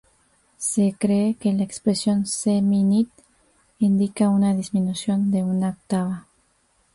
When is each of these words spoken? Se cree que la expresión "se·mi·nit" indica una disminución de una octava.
Se 0.57 0.95
cree 0.97 1.35
que 1.39 1.53
la 1.53 1.61
expresión 1.61 2.25
"se·mi·nit" 2.25 3.11
indica 3.77 4.29
una 4.39 4.55
disminución 4.63 5.29
de 5.29 5.43
una 5.43 5.69
octava. 5.79 6.25